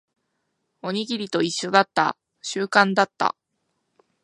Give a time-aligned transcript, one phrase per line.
[0.81, 2.17] おにぎりと一緒だった。
[2.41, 3.35] 習慣だった。